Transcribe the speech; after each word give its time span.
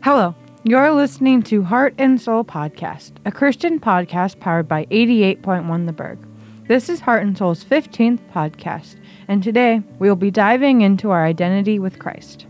Hello, 0.00 0.32
you're 0.62 0.92
listening 0.92 1.42
to 1.42 1.64
Heart 1.64 1.94
and 1.98 2.20
Soul 2.20 2.44
Podcast, 2.44 3.14
a 3.24 3.32
Christian 3.32 3.80
podcast 3.80 4.38
powered 4.38 4.68
by 4.68 4.84
88.1 4.86 5.86
The 5.86 5.92
Berg. 5.92 6.20
This 6.68 6.88
is 6.88 7.00
Heart 7.00 7.24
and 7.24 7.36
Soul's 7.36 7.64
15th 7.64 8.20
podcast, 8.32 8.94
and 9.26 9.42
today 9.42 9.82
we 9.98 10.08
will 10.08 10.14
be 10.14 10.30
diving 10.30 10.82
into 10.82 11.10
our 11.10 11.26
identity 11.26 11.80
with 11.80 11.98
Christ. 11.98 12.46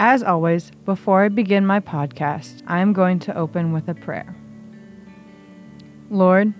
As 0.00 0.24
always, 0.24 0.72
before 0.84 1.22
I 1.22 1.28
begin 1.28 1.64
my 1.64 1.78
podcast, 1.78 2.62
I 2.66 2.80
am 2.80 2.92
going 2.92 3.20
to 3.20 3.36
open 3.36 3.70
with 3.70 3.88
a 3.88 3.94
prayer. 3.94 4.34
Lord, 6.10 6.52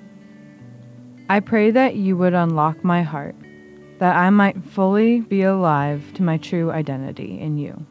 I 1.28 1.40
pray 1.40 1.72
that 1.72 1.96
you 1.96 2.16
would 2.16 2.32
unlock 2.32 2.84
my 2.84 3.02
heart, 3.02 3.34
that 3.98 4.14
I 4.14 4.30
might 4.30 4.64
fully 4.66 5.22
be 5.22 5.42
alive 5.42 6.12
to 6.14 6.22
my 6.22 6.38
true 6.38 6.70
identity 6.70 7.40
in 7.40 7.58
you. 7.58 7.84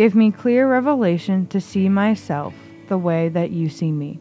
Give 0.00 0.14
me 0.14 0.30
clear 0.30 0.66
revelation 0.66 1.46
to 1.48 1.60
see 1.60 1.86
myself 1.90 2.54
the 2.88 2.96
way 2.96 3.28
that 3.28 3.50
you 3.50 3.68
see 3.68 3.92
me. 3.92 4.18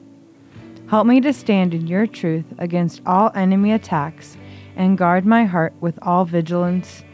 Help 0.90 1.08
me 1.08 1.22
to 1.22 1.32
stand 1.32 1.74
in 1.74 1.88
your 1.88 2.05
truth 2.05 2.44
against 2.58 3.02
all 3.05 3.32
enemy 3.34 3.72
attacks 3.72 4.36
and 4.76 4.98
guard 4.98 5.26
my 5.26 5.46
heart 5.46 5.72
with 5.80 5.98
all 6.02 6.26
vigilance. 6.26 7.05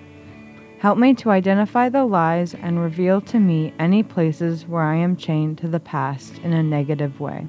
Help 0.80 0.98
me 0.98 1.14
to 1.14 1.30
identify 1.30 1.90
the 1.90 2.06
lies 2.06 2.56
and 2.56 2.82
reveal 2.82 3.22
to 3.22 3.40
me 3.40 3.72
any 3.78 4.02
places 4.02 4.66
where 4.66 4.82
I 4.82 4.96
am 4.96 5.16
chained 5.16 5.60
to 5.60 5.68
the 5.68 5.80
past 5.80 6.40
in 6.40 6.52
a 6.52 6.64
negative 6.64 7.20
way. 7.20 7.46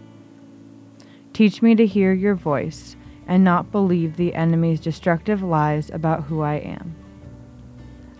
Teach 1.32 1.62
me 1.62 1.74
to 1.76 1.86
hear 1.86 2.12
your 2.12 2.34
voice 2.34 2.94
and 3.26 3.42
not 3.42 3.72
believe 3.72 4.16
the 4.16 4.34
enemy's 4.34 4.80
destructive 4.80 5.42
lies 5.42 5.88
about 5.88 6.24
who 6.24 6.42
I 6.42 6.56
am. 6.56 6.94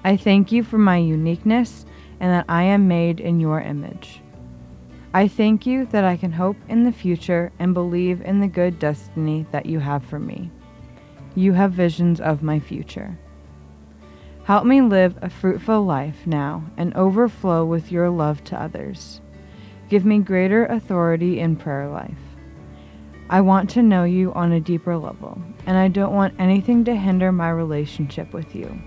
I 0.02 0.16
thank 0.16 0.50
you 0.50 0.62
for 0.62 0.78
my 0.78 0.96
uniqueness 0.96 1.84
and 2.20 2.32
that 2.32 2.46
I 2.48 2.62
am 2.64 2.88
made 2.88 3.20
in 3.20 3.40
your 3.40 3.60
image. 3.60 4.20
I 5.14 5.28
thank 5.28 5.66
you 5.66 5.86
that 5.86 6.04
I 6.04 6.16
can 6.16 6.32
hope 6.32 6.56
in 6.68 6.84
the 6.84 6.92
future 6.92 7.52
and 7.58 7.72
believe 7.72 8.20
in 8.20 8.40
the 8.40 8.48
good 8.48 8.78
destiny 8.78 9.46
that 9.50 9.66
you 9.66 9.78
have 9.78 10.04
for 10.04 10.18
me. 10.18 10.50
You 11.34 11.52
have 11.52 11.72
visions 11.72 12.20
of 12.20 12.42
my 12.42 12.60
future. 12.60 13.18
Help 14.44 14.64
me 14.64 14.80
live 14.80 15.18
a 15.22 15.30
fruitful 15.30 15.84
life 15.84 16.26
now 16.26 16.64
and 16.76 16.94
overflow 16.94 17.64
with 17.64 17.90
your 17.90 18.10
love 18.10 18.44
to 18.44 18.60
others. 18.60 19.20
Give 19.88 20.04
me 20.04 20.18
greater 20.18 20.66
authority 20.66 21.40
in 21.40 21.56
prayer 21.56 21.88
life. 21.88 22.18
I 23.28 23.40
want 23.40 23.70
to 23.70 23.82
know 23.82 24.04
you 24.04 24.32
on 24.34 24.52
a 24.52 24.60
deeper 24.60 24.96
level, 24.96 25.40
and 25.66 25.76
I 25.76 25.88
don't 25.88 26.14
want 26.14 26.38
anything 26.38 26.84
to 26.84 26.94
hinder 26.94 27.32
my 27.32 27.50
relationship 27.50 28.32
with 28.32 28.54
you. 28.54 28.80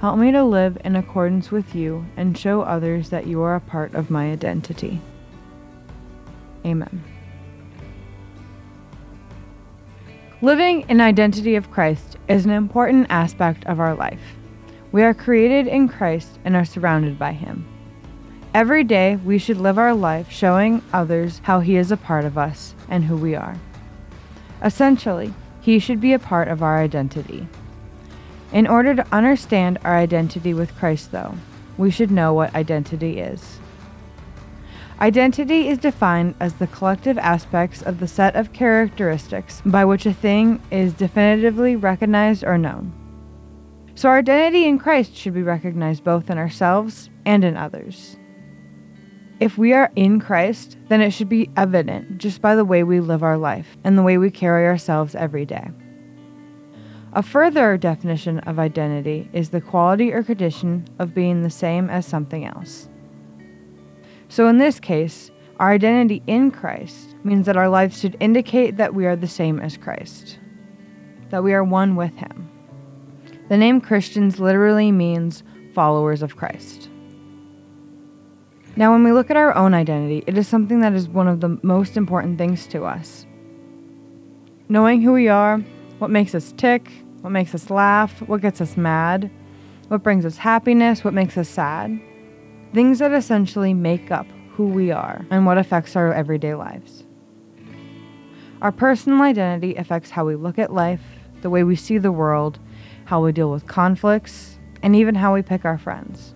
Help 0.00 0.18
me 0.18 0.32
to 0.32 0.42
live 0.42 0.78
in 0.82 0.96
accordance 0.96 1.50
with 1.50 1.74
you 1.74 2.06
and 2.16 2.36
show 2.36 2.62
others 2.62 3.10
that 3.10 3.26
you 3.26 3.42
are 3.42 3.54
a 3.54 3.60
part 3.60 3.94
of 3.94 4.10
my 4.10 4.32
identity. 4.32 4.98
Amen. 6.64 7.04
Living 10.40 10.86
in 10.88 11.02
identity 11.02 11.54
of 11.54 11.70
Christ 11.70 12.16
is 12.28 12.46
an 12.46 12.50
important 12.50 13.08
aspect 13.10 13.66
of 13.66 13.78
our 13.78 13.94
life. 13.94 14.22
We 14.90 15.02
are 15.02 15.12
created 15.12 15.66
in 15.66 15.86
Christ 15.86 16.38
and 16.46 16.56
are 16.56 16.64
surrounded 16.64 17.18
by 17.18 17.32
him. 17.32 17.66
Every 18.54 18.84
day, 18.84 19.16
we 19.16 19.36
should 19.36 19.58
live 19.58 19.78
our 19.78 19.92
life 19.92 20.30
showing 20.30 20.82
others 20.94 21.42
how 21.44 21.60
he 21.60 21.76
is 21.76 21.92
a 21.92 21.98
part 21.98 22.24
of 22.24 22.38
us 22.38 22.74
and 22.88 23.04
who 23.04 23.16
we 23.18 23.34
are. 23.34 23.60
Essentially, 24.64 25.34
he 25.60 25.78
should 25.78 26.00
be 26.00 26.14
a 26.14 26.18
part 26.18 26.48
of 26.48 26.62
our 26.62 26.78
identity. 26.78 27.46
In 28.52 28.66
order 28.66 28.94
to 28.94 29.06
understand 29.12 29.78
our 29.84 29.96
identity 29.96 30.54
with 30.54 30.76
Christ, 30.76 31.12
though, 31.12 31.34
we 31.78 31.90
should 31.90 32.10
know 32.10 32.34
what 32.34 32.54
identity 32.54 33.20
is. 33.20 33.60
Identity 35.00 35.68
is 35.68 35.78
defined 35.78 36.34
as 36.40 36.54
the 36.54 36.66
collective 36.66 37.16
aspects 37.16 37.80
of 37.80 38.00
the 38.00 38.08
set 38.08 38.36
of 38.36 38.52
characteristics 38.52 39.62
by 39.64 39.84
which 39.84 40.04
a 40.04 40.12
thing 40.12 40.60
is 40.70 40.92
definitively 40.92 41.76
recognized 41.76 42.44
or 42.44 42.58
known. 42.58 42.92
So, 43.94 44.08
our 44.08 44.18
identity 44.18 44.66
in 44.66 44.78
Christ 44.78 45.14
should 45.14 45.34
be 45.34 45.42
recognized 45.42 46.04
both 46.04 46.28
in 46.28 46.36
ourselves 46.36 47.08
and 47.24 47.44
in 47.44 47.56
others. 47.56 48.16
If 49.38 49.56
we 49.56 49.72
are 49.72 49.90
in 49.96 50.20
Christ, 50.20 50.76
then 50.88 51.00
it 51.00 51.12
should 51.12 51.30
be 51.30 51.50
evident 51.56 52.18
just 52.18 52.42
by 52.42 52.56
the 52.56 52.64
way 52.64 52.82
we 52.82 53.00
live 53.00 53.22
our 53.22 53.38
life 53.38 53.78
and 53.84 53.96
the 53.96 54.02
way 54.02 54.18
we 54.18 54.30
carry 54.30 54.66
ourselves 54.66 55.14
every 55.14 55.46
day. 55.46 55.70
A 57.12 57.22
further 57.24 57.76
definition 57.76 58.38
of 58.40 58.60
identity 58.60 59.28
is 59.32 59.50
the 59.50 59.60
quality 59.60 60.12
or 60.12 60.22
condition 60.22 60.86
of 61.00 61.12
being 61.12 61.42
the 61.42 61.50
same 61.50 61.90
as 61.90 62.06
something 62.06 62.44
else. 62.44 62.88
So, 64.28 64.46
in 64.46 64.58
this 64.58 64.78
case, 64.78 65.32
our 65.58 65.72
identity 65.72 66.22
in 66.28 66.52
Christ 66.52 67.16
means 67.24 67.46
that 67.46 67.56
our 67.56 67.68
lives 67.68 68.00
should 68.00 68.16
indicate 68.20 68.76
that 68.76 68.94
we 68.94 69.06
are 69.06 69.16
the 69.16 69.26
same 69.26 69.58
as 69.58 69.76
Christ, 69.76 70.38
that 71.30 71.42
we 71.42 71.52
are 71.52 71.64
one 71.64 71.96
with 71.96 72.14
Him. 72.14 72.48
The 73.48 73.56
name 73.56 73.80
Christians 73.80 74.38
literally 74.38 74.92
means 74.92 75.42
followers 75.74 76.22
of 76.22 76.36
Christ. 76.36 76.88
Now, 78.76 78.92
when 78.92 79.02
we 79.02 79.10
look 79.10 79.30
at 79.30 79.36
our 79.36 79.52
own 79.56 79.74
identity, 79.74 80.22
it 80.28 80.38
is 80.38 80.46
something 80.46 80.78
that 80.80 80.92
is 80.92 81.08
one 81.08 81.26
of 81.26 81.40
the 81.40 81.58
most 81.62 81.96
important 81.96 82.38
things 82.38 82.68
to 82.68 82.84
us. 82.84 83.26
Knowing 84.68 85.02
who 85.02 85.12
we 85.12 85.26
are, 85.26 85.60
what 86.00 86.10
makes 86.10 86.34
us 86.34 86.52
tick, 86.56 86.90
what 87.20 87.30
makes 87.30 87.54
us 87.54 87.68
laugh, 87.68 88.22
what 88.22 88.40
gets 88.40 88.62
us 88.62 88.76
mad, 88.76 89.30
what 89.88 90.02
brings 90.02 90.24
us 90.24 90.38
happiness, 90.38 91.04
what 91.04 91.12
makes 91.12 91.36
us 91.36 91.48
sad. 91.48 92.00
Things 92.72 93.00
that 93.00 93.12
essentially 93.12 93.74
make 93.74 94.10
up 94.10 94.26
who 94.52 94.68
we 94.68 94.90
are 94.90 95.26
and 95.30 95.44
what 95.44 95.58
affects 95.58 95.96
our 95.96 96.12
everyday 96.12 96.54
lives. 96.54 97.04
Our 98.62 98.72
personal 98.72 99.20
identity 99.22 99.74
affects 99.74 100.08
how 100.08 100.24
we 100.24 100.36
look 100.36 100.58
at 100.58 100.72
life, 100.72 101.02
the 101.42 101.50
way 101.50 101.64
we 101.64 101.76
see 101.76 101.98
the 101.98 102.12
world, 102.12 102.58
how 103.04 103.22
we 103.22 103.32
deal 103.32 103.50
with 103.50 103.66
conflicts, 103.66 104.58
and 104.82 104.96
even 104.96 105.14
how 105.14 105.34
we 105.34 105.42
pick 105.42 105.66
our 105.66 105.76
friends. 105.76 106.34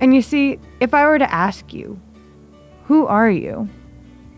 And 0.00 0.14
you 0.14 0.22
see, 0.22 0.58
if 0.80 0.94
I 0.94 1.06
were 1.06 1.18
to 1.18 1.30
ask 1.30 1.74
you, 1.74 2.00
who 2.84 3.06
are 3.06 3.30
you? 3.30 3.68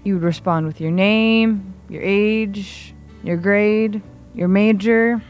You 0.02 0.14
would 0.14 0.24
respond 0.24 0.66
with 0.66 0.80
your 0.80 0.90
name, 0.90 1.74
your 1.88 2.02
age, 2.02 2.94
your 3.22 3.36
grade, 3.36 4.02
your 4.34 4.48
major, 4.48 5.22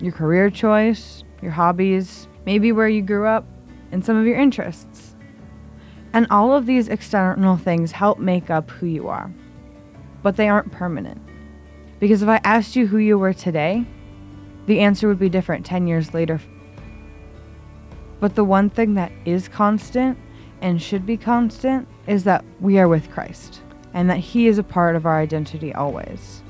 your 0.00 0.12
career 0.12 0.50
choice, 0.50 1.24
your 1.42 1.52
hobbies, 1.52 2.28
maybe 2.44 2.72
where 2.72 2.88
you 2.88 3.02
grew 3.02 3.26
up, 3.26 3.44
and 3.92 4.04
some 4.04 4.16
of 4.16 4.26
your 4.26 4.38
interests. 4.38 5.14
And 6.12 6.26
all 6.30 6.54
of 6.54 6.66
these 6.66 6.88
external 6.88 7.56
things 7.56 7.92
help 7.92 8.18
make 8.18 8.50
up 8.50 8.70
who 8.70 8.86
you 8.86 9.08
are. 9.08 9.30
But 10.22 10.36
they 10.36 10.48
aren't 10.48 10.72
permanent. 10.72 11.20
Because 12.00 12.22
if 12.22 12.28
I 12.28 12.40
asked 12.44 12.76
you 12.76 12.86
who 12.86 12.98
you 12.98 13.18
were 13.18 13.32
today, 13.32 13.84
the 14.66 14.80
answer 14.80 15.08
would 15.08 15.18
be 15.18 15.28
different 15.28 15.64
10 15.64 15.86
years 15.86 16.14
later. 16.14 16.40
But 18.20 18.34
the 18.34 18.44
one 18.44 18.70
thing 18.70 18.94
that 18.94 19.12
is 19.24 19.48
constant 19.48 20.18
and 20.60 20.80
should 20.80 21.06
be 21.06 21.16
constant 21.16 21.86
is 22.06 22.24
that 22.24 22.44
we 22.60 22.78
are 22.78 22.88
with 22.88 23.10
Christ 23.10 23.62
and 23.94 24.08
that 24.10 24.18
He 24.18 24.46
is 24.46 24.58
a 24.58 24.62
part 24.62 24.96
of 24.96 25.06
our 25.06 25.20
identity 25.20 25.74
always. 25.74 26.42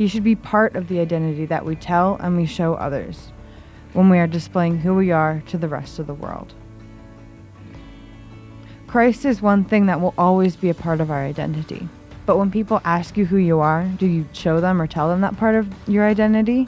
He 0.00 0.08
should 0.08 0.24
be 0.24 0.34
part 0.34 0.76
of 0.76 0.88
the 0.88 0.98
identity 0.98 1.44
that 1.44 1.66
we 1.66 1.76
tell 1.76 2.16
and 2.22 2.34
we 2.34 2.46
show 2.46 2.72
others 2.72 3.32
when 3.92 4.08
we 4.08 4.18
are 4.18 4.26
displaying 4.26 4.78
who 4.78 4.94
we 4.94 5.10
are 5.10 5.42
to 5.48 5.58
the 5.58 5.68
rest 5.68 5.98
of 5.98 6.06
the 6.06 6.14
world. 6.14 6.54
Christ 8.86 9.26
is 9.26 9.42
one 9.42 9.62
thing 9.62 9.84
that 9.84 10.00
will 10.00 10.14
always 10.16 10.56
be 10.56 10.70
a 10.70 10.74
part 10.74 11.02
of 11.02 11.10
our 11.10 11.22
identity. 11.22 11.86
But 12.24 12.38
when 12.38 12.50
people 12.50 12.80
ask 12.82 13.18
you 13.18 13.26
who 13.26 13.36
you 13.36 13.60
are, 13.60 13.84
do 13.98 14.06
you 14.06 14.26
show 14.32 14.58
them 14.58 14.80
or 14.80 14.86
tell 14.86 15.10
them 15.10 15.20
that 15.20 15.36
part 15.36 15.54
of 15.54 15.68
your 15.86 16.06
identity? 16.06 16.66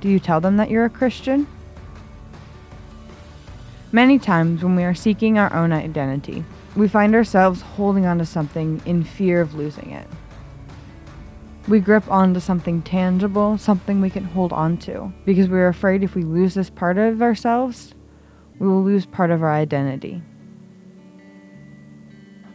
Do 0.00 0.08
you 0.08 0.20
tell 0.20 0.40
them 0.40 0.58
that 0.58 0.70
you're 0.70 0.84
a 0.84 0.90
Christian? 0.90 1.48
Many 3.90 4.20
times 4.20 4.62
when 4.62 4.76
we 4.76 4.84
are 4.84 4.94
seeking 4.94 5.40
our 5.40 5.52
own 5.52 5.72
identity, 5.72 6.44
we 6.76 6.86
find 6.86 7.16
ourselves 7.16 7.62
holding 7.62 8.06
on 8.06 8.18
to 8.18 8.24
something 8.24 8.80
in 8.86 9.02
fear 9.02 9.40
of 9.40 9.54
losing 9.54 9.90
it. 9.90 10.06
We 11.68 11.80
grip 11.80 12.08
onto 12.08 12.38
something 12.38 12.82
tangible, 12.82 13.58
something 13.58 14.00
we 14.00 14.10
can 14.10 14.22
hold 14.22 14.52
on 14.52 14.76
to, 14.78 15.12
because 15.24 15.48
we're 15.48 15.66
afraid 15.66 16.04
if 16.04 16.14
we 16.14 16.22
lose 16.22 16.54
this 16.54 16.70
part 16.70 16.96
of 16.96 17.20
ourselves, 17.20 17.92
we 18.60 18.68
will 18.68 18.84
lose 18.84 19.04
part 19.04 19.32
of 19.32 19.42
our 19.42 19.52
identity. 19.52 20.22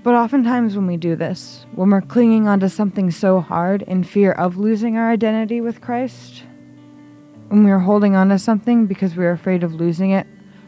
But 0.04 0.16
oftentimes, 0.16 0.76
when 0.76 0.88
we 0.88 0.98
do 0.98 1.18
this, 1.18 1.66
when 1.76 1.90
we're 1.90 2.02
clinging 2.02 2.48
onto 2.48 2.70
something 2.70 3.12
so 3.12 3.42
hard 3.42 3.82
in 3.84 4.04
fear 4.04 4.32
of 4.32 4.58
losing 4.58 4.98
our 4.98 5.12
identity 5.12 5.60
with 5.60 5.82
Christ, 5.82 6.44
when 7.50 7.66
we 7.66 7.72
are 7.72 7.80
holding 7.80 8.16
on 8.16 8.30
to 8.30 8.40
something 8.40 8.88
because 8.88 9.16
we're 9.18 9.32
afraid 9.32 9.62
of 9.62 9.74
losing 9.74 10.12
it 10.12 10.26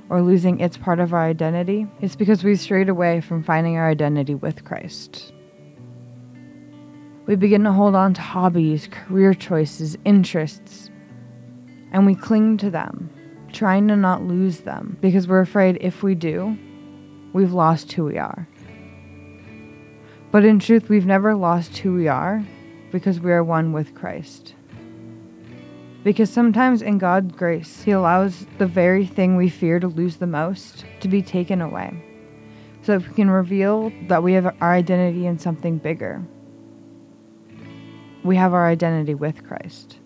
or 0.09 0.21
losing 0.21 0.59
its 0.59 0.75
part 0.75 0.99
of 0.99 1.13
our 1.13 1.23
identity, 1.23 1.87
it's 2.01 2.17
because 2.17 2.43
we've 2.43 2.59
strayed 2.59 2.89
away 2.89 3.21
from 3.21 3.41
finding 3.41 3.77
our 3.77 3.89
identity 3.89 4.35
with 4.35 4.65
Christ. 4.65 5.31
We 7.25 7.35
begin 7.35 7.63
to 7.63 7.71
hold 7.71 7.95
on 7.95 8.13
to 8.15 8.21
hobbies, 8.21 8.89
career 8.91 9.33
choices, 9.33 9.97
interests, 10.03 10.89
and 11.93 12.05
we 12.05 12.15
cling 12.15 12.57
to 12.57 12.69
them, 12.69 13.09
trying 13.53 13.87
to 13.87 13.95
not 13.95 14.23
lose 14.23 14.61
them 14.61 14.97
because 14.99 15.27
we're 15.27 15.39
afraid 15.39 15.77
if 15.79 16.03
we 16.03 16.15
do, 16.15 16.57
we've 17.31 17.53
lost 17.53 17.93
who 17.93 18.03
we 18.03 18.17
are. 18.17 18.47
But 20.31 20.43
in 20.43 20.59
truth, 20.59 20.89
we've 20.89 21.05
never 21.05 21.33
lost 21.35 21.77
who 21.77 21.93
we 21.93 22.07
are 22.09 22.43
because 22.91 23.19
we 23.19 23.31
are 23.31 23.43
one 23.43 23.71
with 23.71 23.95
Christ. 23.95 24.55
Because 26.03 26.29
sometimes 26.29 26.81
in 26.81 26.97
God's 26.97 27.33
grace, 27.33 27.83
He 27.83 27.91
allows 27.91 28.45
the 28.57 28.67
very 28.67 29.05
thing 29.05 29.37
we 29.37 29.47
fear 29.47 29.79
to 29.79 29.87
lose 29.87 30.17
the 30.17 30.27
most 30.27 30.83
to 30.99 31.07
be 31.07 31.21
taken 31.21 31.61
away. 31.61 32.03
So 32.81 32.97
that 32.97 33.07
we 33.07 33.13
can 33.13 33.29
reveal 33.29 33.93
that 34.09 34.23
we 34.23 34.33
have 34.33 34.53
our 34.59 34.73
identity 34.73 35.25
in 35.25 35.39
something 35.39 35.77
bigger. 35.77 36.21
We 38.23 38.35
have 38.37 38.53
our 38.53 38.67
identity 38.67 39.15
with 39.15 39.43
Christ. 39.43 39.99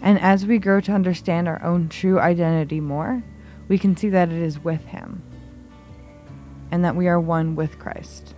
And 0.00 0.18
as 0.20 0.46
we 0.46 0.58
grow 0.58 0.80
to 0.82 0.92
understand 0.92 1.48
our 1.48 1.62
own 1.62 1.88
true 1.88 2.18
identity 2.18 2.80
more, 2.80 3.22
we 3.68 3.78
can 3.78 3.96
see 3.96 4.08
that 4.10 4.30
it 4.30 4.40
is 4.40 4.62
with 4.62 4.84
Him 4.84 5.22
and 6.70 6.84
that 6.84 6.96
we 6.96 7.08
are 7.08 7.20
one 7.20 7.54
with 7.54 7.78
Christ. 7.78 8.34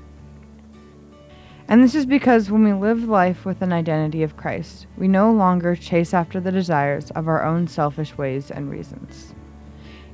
And 1.68 1.84
this 1.84 1.94
is 1.94 2.06
because 2.06 2.50
when 2.50 2.64
we 2.64 2.72
live 2.72 3.04
life 3.04 3.44
with 3.44 3.60
an 3.60 3.72
identity 3.72 4.22
of 4.22 4.36
Christ, 4.36 4.86
we 4.96 5.06
no 5.06 5.30
longer 5.30 5.76
chase 5.76 6.14
after 6.14 6.40
the 6.40 6.52
desires 6.52 7.10
of 7.10 7.28
our 7.28 7.44
own 7.44 7.68
selfish 7.68 8.16
ways 8.16 8.50
and 8.50 8.70
reasons. 8.70 9.34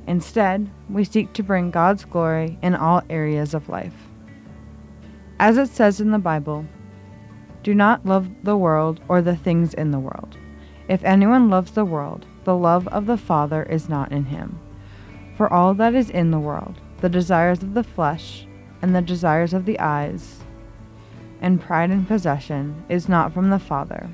Instead, 0.06 0.68
we 0.90 1.04
seek 1.04 1.32
to 1.32 1.42
bring 1.42 1.70
God's 1.70 2.04
glory 2.04 2.58
in 2.62 2.74
all 2.74 3.02
areas 3.08 3.54
of 3.54 3.68
life. 3.68 3.94
As 5.38 5.56
it 5.56 5.68
says 5.68 6.00
in 6.00 6.10
the 6.10 6.18
Bible, 6.18 6.66
do 7.64 7.74
not 7.74 8.04
love 8.04 8.28
the 8.44 8.56
world 8.56 9.00
or 9.08 9.22
the 9.22 9.34
things 9.34 9.72
in 9.72 9.90
the 9.90 9.98
world. 9.98 10.36
If 10.86 11.02
anyone 11.02 11.48
loves 11.48 11.72
the 11.72 11.84
world, 11.84 12.26
the 12.44 12.54
love 12.54 12.86
of 12.88 13.06
the 13.06 13.16
Father 13.16 13.62
is 13.62 13.88
not 13.88 14.12
in 14.12 14.26
him. 14.26 14.60
For 15.36 15.50
all 15.50 15.72
that 15.74 15.94
is 15.94 16.10
in 16.10 16.30
the 16.30 16.38
world, 16.38 16.78
the 17.00 17.08
desires 17.08 17.62
of 17.62 17.72
the 17.72 17.82
flesh, 17.82 18.46
and 18.82 18.94
the 18.94 19.00
desires 19.00 19.54
of 19.54 19.64
the 19.64 19.80
eyes, 19.80 20.44
and 21.40 21.60
pride 21.60 21.90
in 21.90 22.04
possession 22.04 22.84
is 22.90 23.08
not 23.08 23.32
from 23.32 23.48
the 23.48 23.58
Father, 23.58 24.10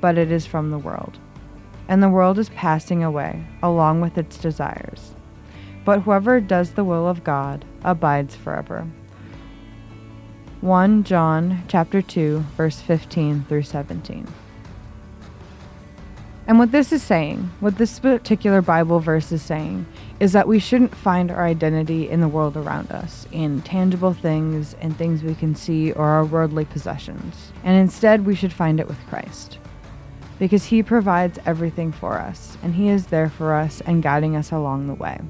but 0.00 0.18
it 0.18 0.32
is 0.32 0.44
from 0.44 0.72
the 0.72 0.78
world. 0.78 1.18
And 1.88 2.02
the 2.02 2.08
world 2.08 2.40
is 2.40 2.48
passing 2.50 3.04
away, 3.04 3.46
along 3.62 4.00
with 4.00 4.18
its 4.18 4.36
desires. 4.36 5.14
But 5.84 6.00
whoever 6.00 6.40
does 6.40 6.72
the 6.72 6.84
will 6.84 7.08
of 7.08 7.22
God 7.22 7.64
abides 7.84 8.34
forever. 8.34 8.86
1 10.60 11.04
John 11.04 11.62
chapter 11.68 12.02
2 12.02 12.44
verse 12.54 12.80
15 12.80 13.44
through 13.48 13.62
17. 13.62 14.26
And 16.46 16.58
what 16.58 16.70
this 16.70 16.92
is 16.92 17.02
saying, 17.02 17.50
what 17.60 17.78
this 17.78 17.98
particular 17.98 18.60
Bible 18.60 19.00
verse 19.00 19.32
is 19.32 19.40
saying, 19.40 19.86
is 20.18 20.32
that 20.32 20.48
we 20.48 20.58
shouldn't 20.58 20.94
find 20.94 21.30
our 21.30 21.46
identity 21.46 22.10
in 22.10 22.20
the 22.20 22.28
world 22.28 22.58
around 22.58 22.90
us, 22.90 23.26
in 23.32 23.62
tangible 23.62 24.12
things 24.12 24.74
and 24.80 24.94
things 24.98 25.22
we 25.22 25.34
can 25.34 25.54
see 25.54 25.92
or 25.92 26.04
our 26.04 26.24
worldly 26.26 26.66
possessions. 26.66 27.52
And 27.64 27.78
instead, 27.78 28.26
we 28.26 28.34
should 28.34 28.52
find 28.52 28.80
it 28.80 28.88
with 28.88 28.98
Christ. 29.08 29.58
Because 30.38 30.64
He 30.64 30.82
provides 30.82 31.38
everything 31.46 31.92
for 31.92 32.18
us, 32.18 32.58
and 32.62 32.74
He 32.74 32.88
is 32.88 33.06
there 33.06 33.30
for 33.30 33.54
us 33.54 33.80
and 33.82 34.02
guiding 34.02 34.36
us 34.36 34.50
along 34.50 34.88
the 34.88 34.94
way. 34.94 35.20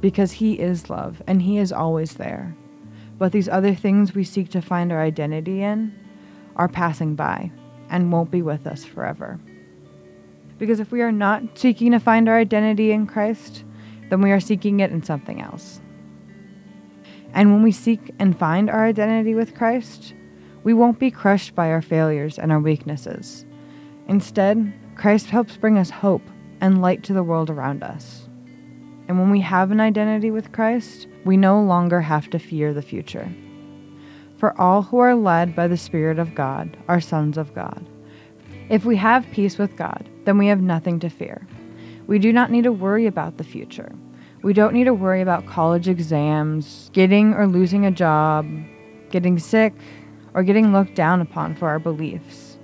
Because 0.00 0.32
He 0.32 0.58
is 0.60 0.88
love, 0.88 1.20
and 1.26 1.42
He 1.42 1.58
is 1.58 1.72
always 1.72 2.14
there. 2.14 2.54
But 3.18 3.32
these 3.32 3.48
other 3.48 3.74
things 3.74 4.14
we 4.14 4.24
seek 4.24 4.48
to 4.50 4.62
find 4.62 4.92
our 4.92 5.02
identity 5.02 5.62
in 5.62 5.92
are 6.56 6.68
passing 6.68 7.14
by 7.14 7.50
and 7.90 8.12
won't 8.12 8.30
be 8.30 8.42
with 8.42 8.66
us 8.66 8.84
forever. 8.84 9.38
Because 10.58 10.80
if 10.80 10.90
we 10.90 11.02
are 11.02 11.12
not 11.12 11.58
seeking 11.58 11.92
to 11.92 12.00
find 12.00 12.28
our 12.28 12.38
identity 12.38 12.92
in 12.92 13.06
Christ, 13.06 13.64
then 14.08 14.20
we 14.20 14.30
are 14.30 14.40
seeking 14.40 14.80
it 14.80 14.90
in 14.90 15.02
something 15.02 15.40
else. 15.40 15.80
And 17.32 17.52
when 17.52 17.62
we 17.62 17.72
seek 17.72 18.12
and 18.18 18.38
find 18.38 18.70
our 18.70 18.86
identity 18.86 19.34
with 19.34 19.54
Christ, 19.54 20.14
we 20.64 20.74
won't 20.74 20.98
be 20.98 21.10
crushed 21.10 21.54
by 21.54 21.70
our 21.70 21.82
failures 21.82 22.38
and 22.38 22.50
our 22.50 22.60
weaknesses. 22.60 23.44
Instead, 24.08 24.72
Christ 24.96 25.26
helps 25.26 25.56
bring 25.56 25.78
us 25.78 25.90
hope 25.90 26.22
and 26.60 26.82
light 26.82 27.02
to 27.04 27.12
the 27.12 27.22
world 27.22 27.50
around 27.50 27.82
us. 27.82 28.28
And 29.06 29.18
when 29.18 29.30
we 29.30 29.40
have 29.40 29.70
an 29.70 29.80
identity 29.80 30.30
with 30.30 30.52
Christ, 30.52 31.07
we 31.24 31.36
no 31.36 31.62
longer 31.62 32.00
have 32.00 32.30
to 32.30 32.38
fear 32.38 32.72
the 32.72 32.82
future. 32.82 33.30
For 34.38 34.58
all 34.60 34.82
who 34.82 34.98
are 34.98 35.14
led 35.14 35.56
by 35.56 35.66
the 35.66 35.76
Spirit 35.76 36.18
of 36.18 36.34
God 36.34 36.76
are 36.86 37.00
sons 37.00 37.36
of 37.36 37.54
God. 37.54 37.84
If 38.68 38.84
we 38.84 38.96
have 38.96 39.30
peace 39.32 39.58
with 39.58 39.76
God, 39.76 40.08
then 40.24 40.38
we 40.38 40.46
have 40.46 40.60
nothing 40.60 41.00
to 41.00 41.08
fear. 41.08 41.46
We 42.06 42.18
do 42.18 42.32
not 42.32 42.50
need 42.50 42.64
to 42.64 42.72
worry 42.72 43.06
about 43.06 43.36
the 43.36 43.44
future. 43.44 43.92
We 44.42 44.52
don't 44.52 44.74
need 44.74 44.84
to 44.84 44.94
worry 44.94 45.20
about 45.20 45.46
college 45.46 45.88
exams, 45.88 46.90
getting 46.92 47.34
or 47.34 47.46
losing 47.46 47.84
a 47.84 47.90
job, 47.90 48.46
getting 49.10 49.38
sick, 49.38 49.74
or 50.34 50.42
getting 50.44 50.72
looked 50.72 50.94
down 50.94 51.20
upon 51.20 51.56
for 51.56 51.68
our 51.68 51.80
beliefs. 51.80 52.58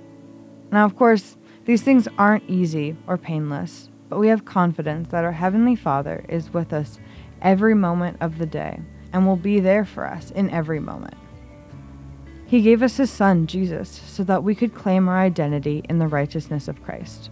Now, 0.71 0.85
of 0.85 0.95
course, 0.95 1.35
these 1.65 1.81
things 1.81 2.07
aren't 2.17 2.49
easy 2.49 2.95
or 3.07 3.17
painless, 3.17 3.89
but 4.07 4.19
we 4.19 4.27
have 4.29 4.45
confidence 4.45 5.09
that 5.09 5.25
our 5.25 5.31
Heavenly 5.31 5.75
Father 5.75 6.23
is 6.29 6.53
with 6.53 6.71
us 6.71 6.99
every 7.41 7.75
moment 7.75 8.17
of 8.21 8.37
the 8.37 8.45
day 8.45 8.79
and 9.13 9.25
will 9.25 9.35
be 9.35 9.59
there 9.59 9.85
for 9.85 10.05
us 10.05 10.31
in 10.31 10.49
every 10.49 10.79
moment. 10.79 11.15
He 12.47 12.61
gave 12.61 12.83
us 12.83 12.97
His 12.97 13.09
Son, 13.09 13.47
Jesus, 13.47 13.89
so 13.89 14.23
that 14.23 14.43
we 14.43 14.55
could 14.55 14.75
claim 14.75 15.07
our 15.07 15.17
identity 15.17 15.83
in 15.89 15.99
the 15.99 16.07
righteousness 16.07 16.67
of 16.67 16.83
Christ 16.83 17.29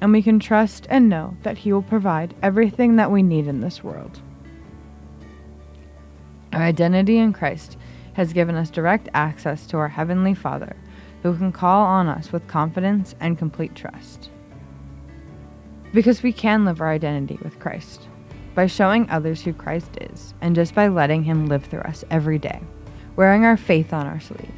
and 0.00 0.12
we 0.12 0.22
can 0.22 0.38
trust 0.38 0.86
and 0.88 1.08
know 1.08 1.36
that 1.42 1.58
He 1.58 1.72
will 1.72 1.82
provide 1.82 2.34
everything 2.42 2.96
that 2.96 3.10
we 3.10 3.22
need 3.22 3.46
in 3.46 3.60
this 3.60 3.84
world. 3.84 4.20
Our 6.52 6.62
identity 6.62 7.18
in 7.18 7.32
Christ 7.32 7.76
has 8.14 8.32
given 8.32 8.56
us 8.56 8.70
direct 8.70 9.08
access 9.14 9.66
to 9.68 9.76
our 9.76 9.88
Heavenly 9.88 10.34
Father, 10.34 10.74
who 11.22 11.36
can 11.36 11.52
call 11.52 11.84
on 11.84 12.08
us 12.08 12.32
with 12.32 12.48
confidence 12.48 13.14
and 13.20 13.38
complete 13.38 13.74
trust. 13.74 14.30
Because 15.92 16.22
we 16.22 16.32
can 16.32 16.64
live 16.64 16.80
our 16.80 16.90
identity 16.90 17.38
with 17.42 17.58
Christ 17.58 18.08
by 18.54 18.66
showing 18.66 19.08
others 19.08 19.42
who 19.42 19.52
Christ 19.52 19.90
is, 20.00 20.34
and 20.40 20.54
just 20.54 20.74
by 20.74 20.88
letting 20.88 21.24
Him 21.24 21.46
live 21.46 21.64
through 21.64 21.80
us 21.80 22.04
every 22.10 22.38
day, 22.38 22.60
wearing 23.16 23.44
our 23.44 23.56
faith 23.56 23.92
on 23.92 24.06
our 24.06 24.20
sleeve. 24.20 24.54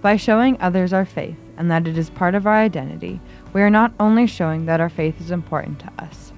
By 0.00 0.16
showing 0.16 0.60
others 0.60 0.92
our 0.92 1.04
faith 1.04 1.36
and 1.56 1.70
that 1.70 1.86
it 1.86 1.96
is 1.96 2.10
part 2.10 2.34
of 2.34 2.46
our 2.46 2.56
identity, 2.56 3.20
we 3.52 3.62
are 3.62 3.70
not 3.70 3.92
only 4.00 4.26
showing 4.26 4.66
that 4.66 4.80
our 4.80 4.88
faith 4.88 5.20
is 5.20 5.30
important 5.30 5.78
to 5.80 5.92
us, 5.98 6.32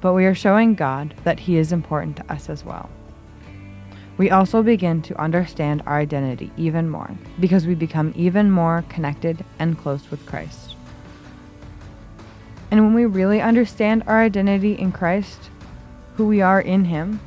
but 0.00 0.12
we 0.12 0.24
are 0.24 0.34
showing 0.34 0.74
God 0.74 1.14
that 1.24 1.40
He 1.40 1.56
is 1.56 1.72
important 1.72 2.16
to 2.16 2.32
us 2.32 2.48
as 2.48 2.64
well. 2.64 2.88
We 4.18 4.30
also 4.30 4.62
begin 4.64 5.02
to 5.02 5.20
understand 5.20 5.82
our 5.86 5.98
identity 5.98 6.50
even 6.56 6.90
more 6.90 7.10
because 7.38 7.66
we 7.66 7.74
become 7.74 8.12
even 8.16 8.50
more 8.50 8.84
connected 8.88 9.44
and 9.60 9.78
close 9.78 10.10
with 10.10 10.26
Christ. 10.26 10.74
And 12.70 12.84
when 12.84 12.94
we 12.94 13.06
really 13.06 13.40
understand 13.40 14.02
our 14.06 14.20
identity 14.20 14.74
in 14.74 14.92
Christ, 14.92 15.50
who 16.18 16.26
we 16.26 16.42
are 16.42 16.60
in 16.60 16.84
Him, 16.84 17.20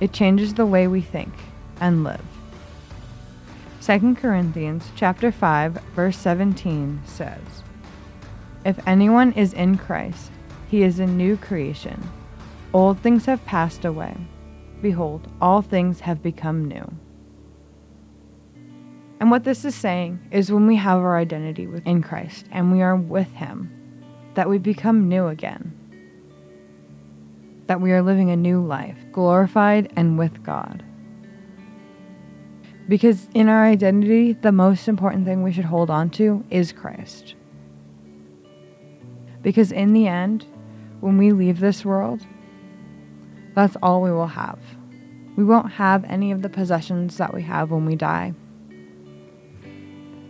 it 0.00 0.14
changes 0.14 0.54
the 0.54 0.64
way 0.64 0.88
we 0.88 1.02
think 1.02 1.34
and 1.82 2.02
live. 2.02 2.24
2 3.82 4.14
Corinthians 4.14 4.90
chapter 4.96 5.30
5 5.30 5.74
verse 5.94 6.16
17 6.16 7.02
says, 7.04 7.62
if 8.64 8.80
anyone 8.88 9.32
is 9.34 9.52
in 9.52 9.76
Christ, 9.76 10.32
he 10.68 10.82
is 10.82 10.98
a 10.98 11.06
new 11.06 11.36
creation. 11.36 12.02
Old 12.72 12.98
things 13.00 13.26
have 13.26 13.44
passed 13.44 13.84
away. 13.84 14.16
Behold, 14.80 15.28
all 15.42 15.60
things 15.60 16.00
have 16.00 16.22
become 16.22 16.64
new. 16.64 16.90
And 19.20 19.30
what 19.30 19.44
this 19.44 19.64
is 19.66 19.74
saying 19.74 20.18
is 20.30 20.50
when 20.50 20.66
we 20.66 20.76
have 20.76 20.98
our 20.98 21.18
identity 21.18 21.66
within 21.66 22.02
Christ 22.02 22.46
and 22.50 22.72
we 22.72 22.80
are 22.80 22.96
with 22.96 23.30
Him, 23.34 23.70
that 24.34 24.48
we 24.48 24.56
become 24.56 25.06
new 25.06 25.26
again. 25.26 25.72
That 27.66 27.80
we 27.80 27.92
are 27.92 28.02
living 28.02 28.30
a 28.30 28.36
new 28.36 28.64
life, 28.64 28.96
glorified 29.12 29.92
and 29.96 30.18
with 30.18 30.42
God. 30.42 30.84
Because 32.88 33.28
in 33.34 33.48
our 33.48 33.64
identity, 33.64 34.34
the 34.34 34.52
most 34.52 34.86
important 34.86 35.24
thing 35.24 35.42
we 35.42 35.52
should 35.52 35.64
hold 35.64 35.90
on 35.90 36.10
to 36.10 36.44
is 36.50 36.72
Christ. 36.72 37.34
Because 39.42 39.72
in 39.72 39.92
the 39.92 40.06
end, 40.06 40.46
when 41.00 41.18
we 41.18 41.32
leave 41.32 41.58
this 41.58 41.84
world, 41.84 42.24
that's 43.54 43.76
all 43.82 44.02
we 44.02 44.12
will 44.12 44.28
have. 44.28 44.58
We 45.36 45.44
won't 45.44 45.72
have 45.72 46.04
any 46.04 46.30
of 46.30 46.42
the 46.42 46.48
possessions 46.48 47.16
that 47.16 47.34
we 47.34 47.42
have 47.42 47.70
when 47.70 47.84
we 47.84 47.96
die. 47.96 48.34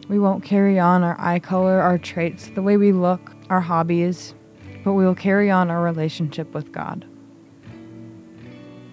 We 0.09 0.19
won't 0.19 0.45
carry 0.45 0.79
on 0.79 1.03
our 1.03 1.17
eye 1.19 1.41
color, 1.41 1.81
our 1.81 1.99
traits, 1.99 2.51
the 2.55 2.63
way 2.63 2.77
we 2.77 2.93
look, 2.93 3.35
our 3.51 3.61
hobbies, 3.61 4.35
but 4.85 4.95
we 4.95 5.05
will 5.05 5.15
carry 5.15 5.51
on 5.51 5.71
our 5.71 5.83
relationship 5.83 6.55
with 6.55 6.73
God. 6.73 7.05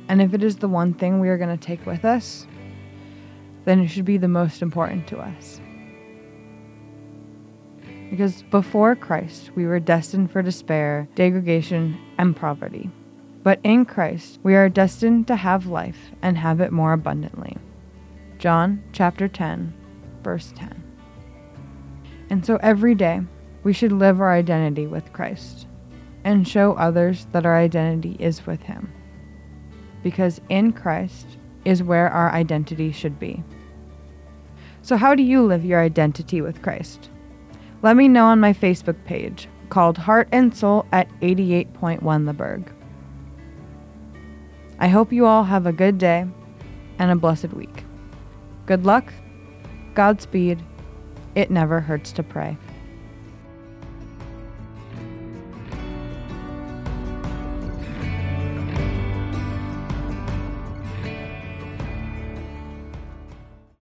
And 0.07 0.21
if 0.21 0.33
it 0.33 0.43
is 0.43 0.57
the 0.57 0.67
one 0.67 0.93
thing 0.93 1.19
we 1.19 1.29
are 1.29 1.37
going 1.37 1.57
to 1.57 1.65
take 1.65 1.85
with 1.85 2.05
us, 2.05 2.45
then 3.65 3.79
it 3.79 3.87
should 3.87 4.05
be 4.05 4.17
the 4.17 4.27
most 4.27 4.61
important 4.61 5.07
to 5.07 5.17
us. 5.19 5.61
because 8.13 8.43
before 8.43 8.95
Christ 8.95 9.49
we 9.55 9.65
were 9.65 9.79
destined 9.79 10.29
for 10.29 10.43
despair, 10.43 11.07
degradation, 11.15 11.97
and 12.19 12.35
poverty. 12.35 12.91
But 13.41 13.59
in 13.63 13.85
Christ 13.85 14.37
we 14.43 14.53
are 14.53 14.69
destined 14.69 15.25
to 15.29 15.35
have 15.35 15.65
life 15.65 16.11
and 16.21 16.37
have 16.37 16.61
it 16.61 16.71
more 16.71 16.93
abundantly. 16.93 17.57
John 18.37 18.83
chapter 18.93 19.27
10, 19.27 19.73
verse 20.21 20.53
10. 20.55 20.83
And 22.29 22.45
so 22.45 22.57
every 22.57 22.93
day 22.93 23.21
we 23.63 23.73
should 23.73 23.91
live 23.91 24.21
our 24.21 24.31
identity 24.31 24.85
with 24.85 25.11
Christ 25.11 25.65
and 26.23 26.47
show 26.47 26.73
others 26.73 27.25
that 27.31 27.47
our 27.47 27.57
identity 27.57 28.15
is 28.19 28.45
with 28.45 28.61
Him. 28.61 28.93
Because 30.03 30.41
in 30.49 30.73
Christ 30.73 31.37
is 31.65 31.81
where 31.81 32.09
our 32.09 32.31
identity 32.31 32.91
should 32.91 33.19
be. 33.19 33.43
So, 34.81 34.97
how 34.97 35.15
do 35.15 35.23
you 35.23 35.43
live 35.43 35.63
your 35.63 35.81
identity 35.81 36.41
with 36.41 36.61
Christ? 36.61 37.09
Let 37.81 37.95
me 37.95 38.07
know 38.07 38.25
on 38.25 38.39
my 38.39 38.53
Facebook 38.53 39.03
page 39.05 39.47
called 39.69 39.97
Heart 39.97 40.27
and 40.31 40.55
Soul 40.55 40.85
at 40.91 41.09
88.1 41.21 42.25
The 42.25 42.33
Berg. 42.33 42.71
I 44.79 44.87
hope 44.87 45.13
you 45.13 45.25
all 45.25 45.45
have 45.45 45.65
a 45.65 45.71
good 45.71 45.97
day 45.97 46.25
and 46.99 47.11
a 47.11 47.15
blessed 47.15 47.53
week. 47.53 47.85
Good 48.65 48.85
luck, 48.85 49.13
Godspeed. 49.93 50.61
It 51.35 51.49
never 51.49 51.79
hurts 51.79 52.11
to 52.13 52.23
pray. 52.23 52.57